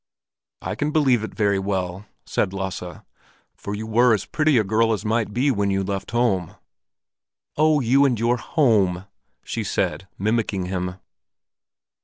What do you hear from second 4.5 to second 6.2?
a girl as might be when you left